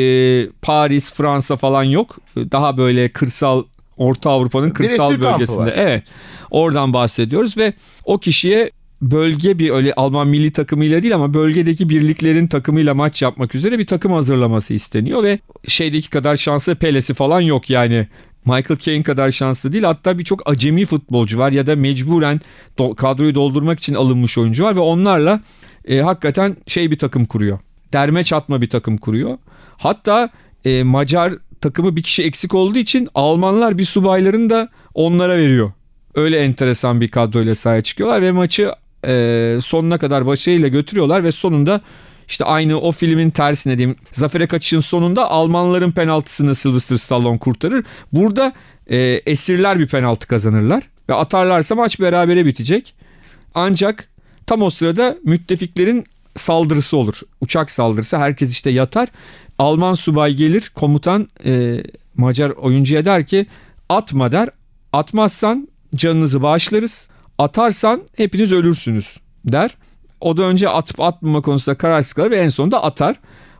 Paris, 0.62 1.14
Fransa 1.14 1.58
falan 1.58 1.84
yok. 1.84 2.18
Daha 2.36 2.78
böyle 2.78 3.10
kırsal 3.10 3.64
Orta 3.98 4.30
Avrupa'nın 4.30 4.70
kırsal 4.70 5.10
kampı 5.10 5.22
bölgesinde. 5.22 5.74
Evet. 5.76 6.04
Oradan 6.52 6.94
bahsediyoruz 6.94 7.58
ve 7.58 7.74
o 8.06 8.18
kişiye 8.18 8.72
bölge 9.02 9.60
bir 9.60 9.70
öyle 9.70 9.94
Alman 9.94 10.28
milli 10.28 10.52
takımıyla 10.52 11.04
değil 11.04 11.16
ama 11.16 11.34
bölgedeki 11.34 11.90
birliklerin 11.90 12.48
takımıyla 12.48 12.94
maç 12.94 13.22
yapmak 13.22 13.56
üzere 13.56 13.80
bir 13.80 13.88
takım 13.88 14.14
hazırlaması 14.14 14.74
isteniyor 14.74 15.24
ve 15.24 15.40
şeydeki 15.68 16.10
kadar 16.10 16.36
şanslı 16.36 16.76
Pelesi 16.76 17.14
falan 17.14 17.42
yok 17.42 17.70
yani. 17.70 18.08
Michael 18.46 18.80
Caine 18.80 19.04
kadar 19.04 19.32
şanslı 19.32 19.74
değil. 19.74 19.84
Hatta 19.84 20.20
birçok 20.20 20.50
acemi 20.50 20.86
futbolcu 20.86 21.38
var 21.38 21.52
ya 21.52 21.68
da 21.68 21.76
mecburen 21.76 22.42
do- 22.78 22.96
kadroyu 22.96 23.36
doldurmak 23.36 23.80
için 23.80 23.94
alınmış 23.94 24.38
oyuncu 24.38 24.64
var 24.64 24.76
ve 24.76 24.80
onlarla 24.80 25.42
e, 25.86 26.00
hakikaten 26.00 26.58
şey 26.68 26.92
bir 26.92 26.98
takım 26.98 27.26
kuruyor. 27.26 27.60
Derme 27.94 28.24
çatma 28.24 28.62
bir 28.62 28.70
takım 28.70 28.98
kuruyor. 28.98 29.38
Hatta 29.78 30.30
e, 30.66 30.84
Macar 30.84 31.34
takımı 31.62 31.96
bir 31.96 32.04
kişi 32.04 32.24
eksik 32.24 32.54
olduğu 32.54 32.78
için 32.78 33.10
Almanlar 33.16 33.78
bir 33.78 33.86
subaylarını 33.86 34.50
da 34.50 34.70
onlara 34.94 35.38
veriyor. 35.38 35.72
Öyle 36.16 36.40
enteresan 36.40 37.02
bir 37.02 37.08
kadroyla 37.08 37.56
sahaya 37.56 37.82
çıkıyorlar 37.82 38.22
ve 38.22 38.32
maçı 38.32 38.72
e, 39.08 39.58
sonuna 39.62 39.98
kadar 39.98 40.26
başarıyla 40.26 40.68
götürüyorlar 40.68 41.24
ve 41.24 41.32
sonunda 41.32 41.82
işte 42.28 42.46
aynı 42.46 42.80
o 42.80 42.92
filmin 42.92 43.30
tersine 43.30 43.78
diyeyim. 43.78 43.98
Zafere 44.14 44.48
kaçışın 44.48 44.80
sonunda 44.80 45.32
Almanların 45.32 45.92
penaltısını 45.92 46.56
Sylvester 46.56 46.98
Stallone 46.98 47.38
kurtarır. 47.38 47.86
Burada 48.14 48.54
e, 48.88 48.98
esirler 49.26 49.80
bir 49.80 49.88
penaltı 49.88 50.28
kazanırlar 50.28 50.84
ve 51.10 51.14
atarlarsa 51.14 51.76
maç 51.76 52.00
berabere 52.00 52.46
bitecek. 52.46 52.94
Ancak 53.54 54.10
tam 54.48 54.62
o 54.62 54.70
sırada 54.70 55.18
müttefiklerin 55.24 56.06
saldırısı 56.36 56.98
olur. 56.98 57.22
Uçak 57.42 57.72
saldırısı 57.72 58.18
herkes 58.18 58.52
işte 58.52 58.70
yatar. 58.70 59.10
Alman 59.60 59.94
subay 59.94 60.34
gelir 60.34 60.72
komutan 60.76 61.30
e, 61.46 61.84
Macar 62.18 62.50
oyuncuya 62.50 63.06
der 63.06 63.26
ki 63.26 63.46
atma 63.90 64.32
der. 64.32 64.50
Atmazsan 64.94 65.68
canınızı 65.96 66.42
bağışlarız. 66.42 67.08
Atarsan 67.38 68.02
hepiniz 68.18 68.52
ölürsünüz 68.52 69.18
der. 69.46 69.78
O 70.22 70.38
da 70.38 70.44
önce 70.44 70.70
atıp 70.70 71.00
atmama 71.00 71.42
konusunda 71.42 71.78
kararsız 71.78 72.14
kalır 72.14 72.32
ve 72.32 72.38
en 72.38 72.50
sonunda 72.50 72.84
atar. 72.84 73.16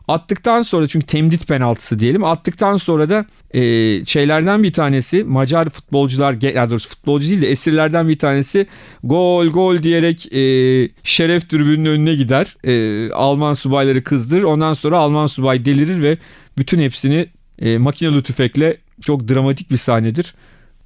Attıktan 0.08 0.62
sonra 0.62 0.88
çünkü 0.88 1.06
temdit 1.06 1.48
penaltısı 1.48 1.98
diyelim. 1.98 2.24
Attıktan 2.24 2.76
sonra 2.76 3.08
da 3.08 3.26
e, 3.54 3.60
şeylerden 4.04 4.62
bir 4.62 4.72
tanesi 4.72 5.24
Macar 5.24 5.70
futbolcular 5.70 6.40
daha 6.40 6.70
doğrusu 6.70 6.88
futbolcu 6.88 7.28
değil 7.28 7.42
de 7.42 7.50
esirlerden 7.50 8.08
bir 8.08 8.18
tanesi 8.18 8.66
gol 9.04 9.46
gol 9.46 9.82
diyerek 9.82 10.26
e, 10.32 10.40
şeref 11.02 11.50
tribünün 11.50 11.84
önüne 11.84 12.14
gider. 12.14 12.56
E, 12.64 13.10
Alman 13.12 13.54
subayları 13.54 14.04
kızdırır. 14.04 14.42
Ondan 14.42 14.72
sonra 14.72 14.98
Alman 14.98 15.26
subay 15.26 15.64
delirir 15.64 16.02
ve 16.02 16.18
bütün 16.58 16.80
hepsini 16.80 17.26
e, 17.58 17.78
makinalı 17.78 18.22
tüfekle 18.22 18.76
çok 19.00 19.28
dramatik 19.28 19.70
bir 19.70 19.76
sahnedir. 19.76 20.34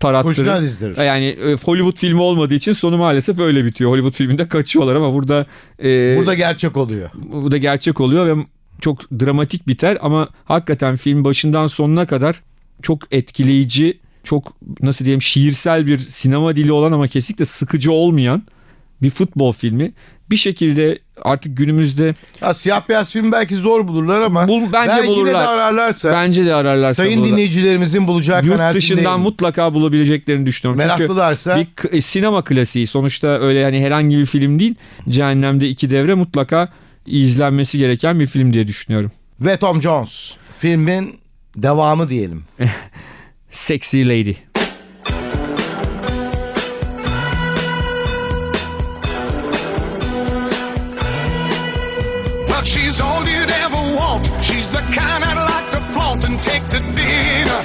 Tarattırır. 0.00 0.62
Dizdirir. 0.62 0.96
Yani 0.96 1.26
e, 1.26 1.54
Hollywood 1.54 1.96
filmi 1.96 2.20
olmadığı 2.20 2.54
için 2.54 2.72
sonu 2.72 2.96
maalesef 2.98 3.38
öyle 3.38 3.64
bitiyor. 3.64 3.90
Hollywood 3.90 4.14
filminde 4.14 4.48
kaçıyorlar 4.48 4.94
ama 4.94 5.14
burada 5.14 5.46
e, 5.84 6.16
Burada 6.18 6.34
gerçek 6.34 6.76
oluyor. 6.76 7.10
bu 7.14 7.52
da 7.52 7.56
gerçek 7.56 8.00
oluyor 8.00 8.26
ve 8.26 8.42
çok 8.80 9.10
dramatik 9.20 9.68
biter 9.68 9.98
ama 10.00 10.28
hakikaten 10.44 10.96
film 10.96 11.24
başından 11.24 11.66
sonuna 11.66 12.06
kadar 12.06 12.42
çok 12.82 12.98
etkileyici, 13.10 13.98
çok 14.24 14.52
nasıl 14.82 15.04
diyeyim 15.04 15.22
şiirsel 15.22 15.86
bir 15.86 15.98
sinema 15.98 16.56
dili 16.56 16.72
olan 16.72 16.92
ama 16.92 17.08
kesinlikle 17.08 17.46
sıkıcı 17.46 17.92
olmayan 17.92 18.42
bir 19.02 19.10
futbol 19.10 19.52
filmi. 19.52 19.92
Bir 20.30 20.36
şekilde 20.36 20.98
artık 21.22 21.56
günümüzde 21.56 22.14
Ya 22.40 22.54
siyah 22.54 22.88
beyaz 22.88 23.12
film 23.12 23.32
belki 23.32 23.56
zor 23.56 23.88
bulurlar 23.88 24.20
ama 24.20 24.48
Bul- 24.48 24.72
bence 24.72 24.88
belki 24.92 25.02
de 25.02 25.08
bulurlar. 25.08 25.44
ararlarsa 25.48 26.12
bence 26.12 26.46
de 26.46 26.54
ararlarsa 26.54 26.94
sayın 27.02 27.16
bulurlar. 27.18 27.32
dinleyicilerimizin 27.32 28.08
bulacağı 28.08 28.44
Yurt 28.44 28.74
dışından 28.74 29.20
mutlaka 29.20 29.74
bulabileceklerini 29.74 30.46
düşünüyorum. 30.46 30.80
Çünkü 30.80 30.98
Meraklılarsa 30.98 31.56
bir 31.58 31.66
k- 31.76 31.88
e, 31.88 32.00
sinema 32.00 32.44
klasiği. 32.44 32.86
Sonuçta 32.86 33.28
öyle 33.28 33.64
hani 33.64 33.80
herhangi 33.80 34.18
bir 34.18 34.26
film 34.26 34.58
değil. 34.58 34.74
Cehennemde 35.08 35.68
iki 35.68 35.90
devre 35.90 36.14
mutlaka 36.14 36.68
izlenmesi 37.06 37.78
gereken 37.78 38.20
bir 38.20 38.26
film 38.26 38.52
diye 38.52 38.66
düşünüyorum. 38.66 39.12
ve 39.40 39.56
Tom 39.56 39.82
Jones 39.82 40.32
filmin 40.58 41.20
devamı 41.56 42.10
diyelim. 42.10 42.44
Sexy 43.50 44.02
Lady. 44.08 44.34
Well, 52.48 52.64
she's 52.64 53.00
all 53.00 53.26
you'd 53.26 53.50
ever 53.50 53.96
want. 53.96 54.26
She's 54.42 54.66
the 54.68 54.82
kind 54.94 55.24
I'd 55.24 55.38
like 55.52 55.70
to 55.72 55.80
flaunt 55.92 56.24
and 56.24 56.42
take 56.42 56.64
to 56.70 56.78
dinner. 56.96 57.62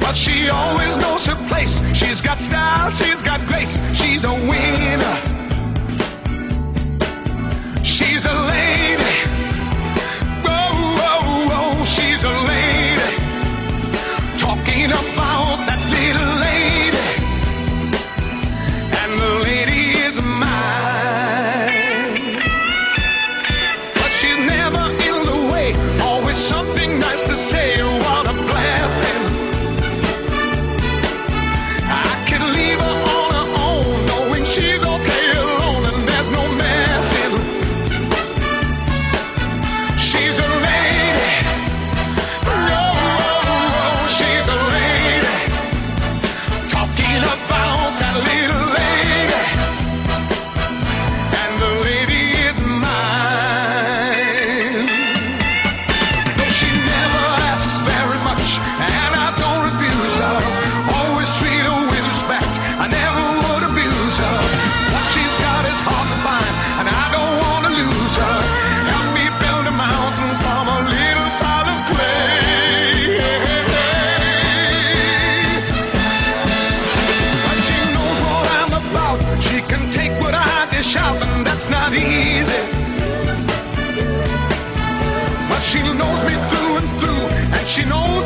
But 0.00 0.14
she 0.16 0.48
always 0.48 0.96
knows 0.96 1.26
her 1.26 1.36
place. 1.48 1.80
She's 1.94 2.20
got 2.22 2.40
style, 2.40 2.90
she's 2.90 3.22
got 3.22 3.46
grace, 3.46 3.82
she's 3.94 4.24
a 4.24 4.32
winner. 4.32 5.37
She's 7.98 8.26
a 8.26 8.32
lady. 8.32 9.16
Whoa, 10.44 10.94
whoa, 11.00 11.48
whoa, 11.50 11.84
she's 11.84 12.22
a 12.22 12.30
lady. 12.46 13.10
Talking 14.38 14.92
about 14.92 15.27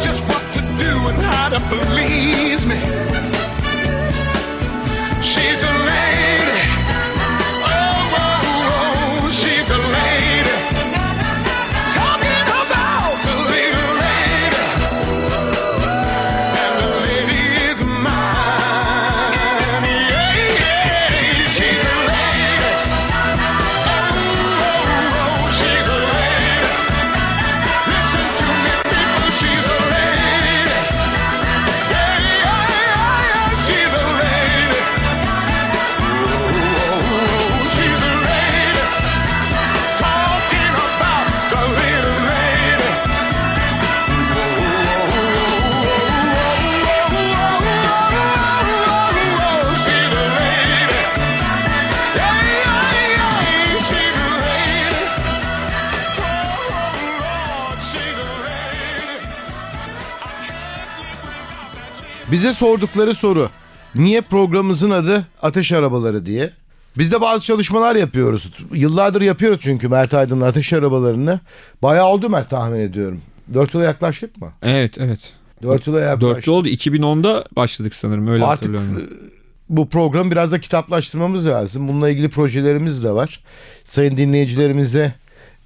just 0.00 0.22
what 0.24 0.42
to 0.54 0.60
do 0.78 0.92
and 1.08 1.18
how 1.22 1.48
to 1.48 1.60
please 1.70 2.64
me. 2.64 2.78
She's 5.22 5.62
a 5.62 5.72
lady. 5.90 7.11
Bize 62.32 62.52
sordukları 62.52 63.14
soru. 63.14 63.48
Niye 63.96 64.20
programımızın 64.20 64.90
adı 64.90 65.26
Ateş 65.42 65.72
Arabaları 65.72 66.26
diye. 66.26 66.50
Biz 66.98 67.12
de 67.12 67.20
bazı 67.20 67.44
çalışmalar 67.44 67.96
yapıyoruz. 67.96 68.50
Yıllardır 68.72 69.22
yapıyoruz 69.22 69.60
çünkü 69.62 69.88
Mert 69.88 70.14
Aydın'ın 70.14 70.40
Ateş 70.40 70.72
Arabalarını. 70.72 71.40
Bayağı 71.82 72.06
oldu 72.06 72.30
Mert 72.30 72.50
tahmin 72.50 72.80
ediyorum. 72.80 73.20
4 73.54 73.74
yıla 73.74 73.84
yaklaştık 73.84 74.40
mı? 74.40 74.52
Evet 74.62 74.98
evet. 74.98 75.32
4 75.62 75.86
yıla 75.86 76.00
yaklaştık. 76.00 76.36
Dörtlü 76.36 76.52
oldu. 76.52 76.68
2010'da 76.68 77.44
başladık 77.56 77.94
sanırım 77.94 78.26
öyle 78.26 78.44
Artık 78.44 78.68
hatırlıyorum. 78.68 78.98
e, 78.98 79.28
bu 79.68 79.88
programı 79.88 80.30
biraz 80.30 80.52
da 80.52 80.60
kitaplaştırmamız 80.60 81.46
lazım. 81.46 81.88
Bununla 81.88 82.10
ilgili 82.10 82.28
projelerimiz 82.28 83.04
de 83.04 83.10
var. 83.10 83.40
Sayın 83.84 84.16
dinleyicilerimize 84.16 85.14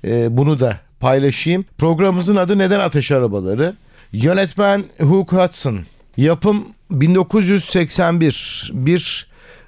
e, 0.05 0.37
bunu 0.37 0.61
da 0.61 0.81
paylaşayım. 1.01 1.65
Programımızın 1.79 2.37
adı 2.37 2.59
Neden 2.59 2.81
Ateş 2.81 3.13
Arabaları? 3.13 3.75
Yönetmen 4.13 4.85
Hugh 5.01 5.33
Hudson. 5.33 5.79
Yapım 6.17 6.65
1981. 6.91 8.71
Bir 8.75 9.27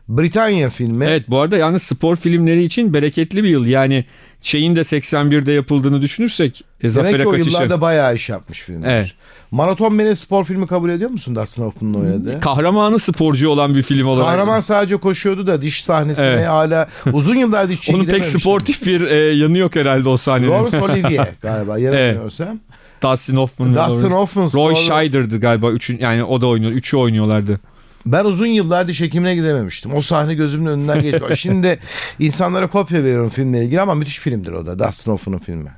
Britanya 0.08 0.70
filmi. 0.70 1.04
Evet 1.04 1.24
bu 1.28 1.40
arada 1.40 1.56
yani 1.56 1.78
spor 1.78 2.16
filmleri 2.16 2.62
için 2.62 2.94
bereketli 2.94 3.44
bir 3.44 3.48
yıl. 3.48 3.66
Yani 3.66 4.04
şeyin 4.42 4.76
de 4.76 4.80
81'de 4.80 5.52
yapıldığını 5.52 6.02
düşünürsek 6.02 6.64
e, 6.82 6.94
Demek 6.94 7.16
ki 7.22 7.28
o 7.28 7.30
kaçışı. 7.30 7.50
yıllarda 7.50 7.80
bayağı 7.80 8.14
iş 8.14 8.28
yapmış 8.28 8.60
filmler. 8.60 8.96
Evet. 8.96 9.12
Maraton 9.50 9.98
beni 9.98 10.16
spor 10.16 10.44
filmi 10.44 10.66
kabul 10.66 10.90
ediyor 10.90 11.10
musun 11.10 11.34
Dustin 11.36 11.62
Hoffman'ın 11.62 11.94
oynadığı? 11.94 12.40
Kahramanı 12.40 12.98
sporcu 12.98 13.48
olan 13.48 13.74
bir 13.74 13.82
film 13.82 14.06
olarak. 14.06 14.28
Kahraman 14.28 14.60
sadece 14.60 14.96
koşuyordu 14.96 15.46
da 15.46 15.62
diş 15.62 15.84
sahnesine 15.84 16.26
Evet. 16.26 16.46
hala 16.48 16.88
uzun 17.12 17.36
yıllar 17.36 17.68
dişçiye 17.68 17.96
Onun 17.96 18.04
pek 18.06 18.26
sportif 18.26 18.86
bir 18.86 19.00
e, 19.00 19.16
yanı 19.34 19.58
yok 19.58 19.76
herhalde 19.76 20.08
o 20.08 20.16
sahnede. 20.16 20.50
Laurence 20.50 20.80
Olivier 20.82 21.28
galiba 21.42 21.78
yanılmıyorsam. 21.78 22.58
Dustin 23.02 23.36
Hoffman. 23.36 23.74
Dustin 23.74 24.10
Hoffman. 24.10 24.50
Roy 24.54 24.74
Scheider'dı 24.74 25.40
galiba. 25.40 25.70
Üçün, 25.70 25.98
yani 25.98 26.24
o 26.24 26.40
da 26.40 26.46
oynuyor. 26.46 26.72
Üçü 26.72 26.96
oynuyorlardı. 26.96 27.60
Ben 28.06 28.24
uzun 28.24 28.46
yıllar 28.46 28.88
diş 28.88 29.00
hekimine 29.00 29.34
gidememiştim. 29.34 29.94
O 29.94 30.02
sahne 30.02 30.34
gözümün 30.34 30.66
önünden 30.66 31.02
geçiyor. 31.02 31.36
Şimdi 31.36 31.78
insanlara 32.18 32.66
kopya 32.66 32.98
veriyorum 32.98 33.28
filmle 33.28 33.64
ilgili 33.64 33.80
ama 33.80 33.94
müthiş 33.94 34.18
filmdir 34.18 34.52
o 34.52 34.66
da. 34.66 34.78
Dustin 34.78 35.10
Hoffman'ın 35.12 35.38
filmi. 35.38 35.70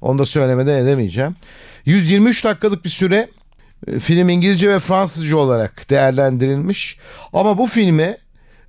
Onu 0.00 0.18
da 0.18 0.26
söylemeden 0.26 0.76
edemeyeceğim. 0.76 1.36
123 1.84 2.44
dakikalık 2.44 2.84
bir 2.84 2.90
süre 2.90 3.30
e, 3.86 3.98
film 3.98 4.28
İngilizce 4.28 4.70
ve 4.70 4.80
Fransızca 4.80 5.36
olarak 5.36 5.90
değerlendirilmiş. 5.90 6.98
Ama 7.32 7.58
bu 7.58 7.66
filmi 7.66 8.16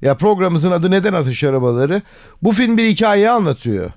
ya 0.02 0.18
programımızın 0.18 0.72
adı 0.72 0.92
neden 0.92 1.14
Ateş 1.14 1.44
Arabaları? 1.44 2.02
Bu 2.44 2.52
film 2.52 2.78
bir 2.78 2.86
hikayeyi 2.86 3.30
anlatıyor. 3.30 3.90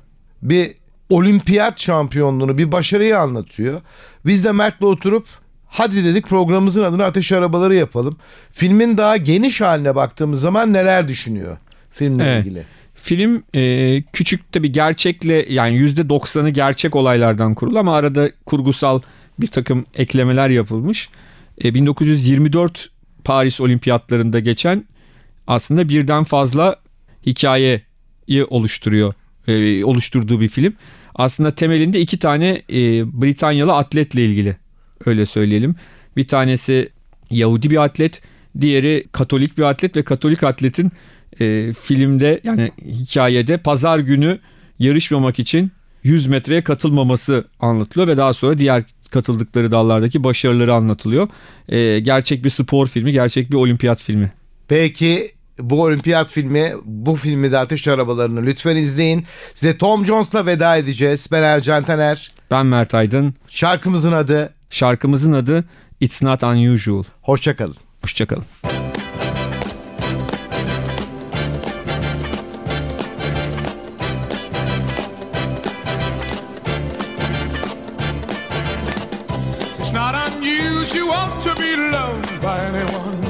Bir 0.43 0.75
olimpiyat 1.11 1.81
şampiyonluğunu, 1.81 2.59
bir 2.59 2.73
başarıyı 2.73 3.19
anlatıyor. 3.19 3.81
Biz 4.27 4.45
de 4.45 4.53
Mert'le 4.53 4.83
oturup 4.83 5.27
hadi 5.67 6.05
dedik 6.05 6.27
programımızın 6.27 6.83
adını 6.85 7.05
Ateş 7.05 7.33
Arabaları 7.33 7.75
yapalım. 7.75 8.17
Filmin 8.53 8.99
daha 8.99 9.17
geniş 9.17 9.61
haline 9.61 9.95
baktığımız 9.95 10.41
zaman 10.41 10.73
neler 10.73 11.09
düşünüyor 11.09 11.57
filmle 11.93 12.25
Evet. 12.25 12.47
ilgili? 12.47 12.63
Film 12.95 13.43
e, 13.55 14.03
küçük 14.03 14.53
tabii 14.53 14.73
gerçekle 14.73 15.53
yani 15.53 15.77
%90'ı 15.77 16.49
gerçek 16.49 16.97
olaylardan 16.97 17.55
kurulu 17.55 17.79
ama 17.79 17.97
arada 17.97 18.31
kurgusal 18.47 19.01
bir 19.41 19.47
takım 19.47 19.87
eklemeler 19.95 20.49
yapılmış. 20.49 21.09
E, 21.65 21.75
1924 21.75 22.91
Paris 23.25 23.61
Olimpiyatlarında 23.61 24.41
geçen 24.41 24.85
aslında 25.47 25.89
birden 25.89 26.25
fazla 26.25 26.77
hikayeyi 27.27 28.45
oluşturuyor. 28.49 29.15
e, 29.49 29.85
oluşturduğu 29.85 30.41
bir 30.41 30.49
film. 30.49 30.75
Aslında 31.21 31.55
temelinde 31.55 32.01
iki 32.01 32.19
tane 32.19 32.63
e, 32.73 32.77
Britanyalı 33.23 33.73
atletle 33.73 34.25
ilgili 34.25 34.57
öyle 35.07 35.27
söyleyelim. 35.27 35.75
Bir 36.17 36.29
tanesi 36.29 36.89
Yahudi 37.31 37.71
bir 37.71 37.85
atlet, 37.85 38.23
diğeri 38.61 39.05
Katolik 39.13 39.59
bir 39.59 39.63
atlet 39.63 39.97
ve 39.97 40.03
Katolik 40.03 40.43
atletin 40.43 40.93
e, 41.41 41.73
filmde 41.73 42.41
yani 42.45 42.71
hikayede 42.87 43.59
pazar 43.59 43.99
günü 43.99 44.39
yarışmamak 44.79 45.39
için 45.39 45.73
100 46.03 46.27
metreye 46.27 46.65
katılmaması 46.65 47.45
anlatılıyor 47.61 48.09
ve 48.09 48.17
daha 48.17 48.33
sonra 48.33 48.59
diğer 48.59 48.85
katıldıkları 49.11 49.71
dallardaki 49.71 50.25
başarıları 50.25 50.75
anlatılıyor. 50.75 51.29
E, 51.69 52.01
gerçek 52.01 52.45
bir 52.45 52.51
spor 52.51 52.87
filmi, 52.87 53.13
gerçek 53.13 53.51
bir 53.51 53.57
olimpiyat 53.57 54.03
filmi. 54.03 54.33
Peki 54.69 55.33
bu 55.63 55.83
olimpiyat 55.83 56.31
filmi, 56.31 56.73
bu 56.85 57.17
filmi 57.17 57.53
de 57.53 57.59
Ateş 57.59 57.89
Arabalarını 57.89 58.43
lütfen 58.43 58.77
izleyin. 58.77 59.27
Size 59.55 59.79
Tom 59.79 60.07
Jones'la 60.07 60.47
veda 60.47 60.77
edeceğiz. 60.77 61.29
Ben 61.33 61.43
Ercan 61.43 61.85
Taner. 61.85 62.29
Ben 62.51 62.67
Mert 62.67 62.95
Aydın. 62.95 63.35
Şarkımızın 63.49 64.13
adı 64.13 64.55
Şarkımızın 64.71 65.33
adı 65.33 65.65
It's 66.01 66.23
Not 66.23 66.43
Unusual. 66.43 67.05
Hoşçakalın. 67.23 67.77
Hoşçakalın. 68.03 68.45
It's 79.79 79.93
not 79.93 80.15
unusual 80.43 81.41
to 81.41 81.55
be 81.55 81.77
loved 81.77 82.43
by 82.43 82.47
anyone. 82.47 83.30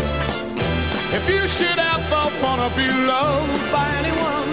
If 1.13 1.27
you 1.29 1.45
should 1.45 1.77
ever 1.77 2.31
wanna 2.41 2.69
be 2.73 2.87
loved 2.87 3.71
by 3.71 3.85
anyone, 3.99 4.49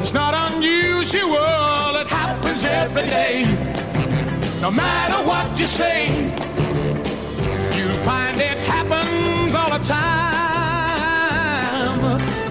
it's 0.00 0.12
not 0.12 0.34
unusual, 0.52 1.96
it 2.02 2.06
happens 2.06 2.64
every 2.66 3.06
day. 3.06 3.46
No 4.60 4.70
matter 4.70 5.18
what 5.26 5.58
you 5.58 5.66
say, 5.66 6.08
you'll 7.74 8.02
find 8.04 8.36
it 8.38 8.58
happens 8.74 9.54
all 9.54 9.70
the 9.76 9.82
time. 9.82 10.36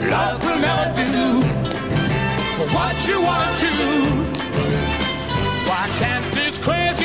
Love 0.09 0.43
will 0.43 0.59
never 0.59 1.05
do 1.19 1.29
what 2.75 2.95
you 3.07 3.21
wanna 3.21 3.55
do. 3.59 3.69
Why 5.69 5.87
can't 5.99 6.27
this 6.33 6.57
crazy 6.57 7.04